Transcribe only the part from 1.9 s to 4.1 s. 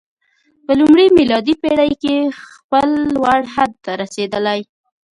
کې خپل لوړ حد ته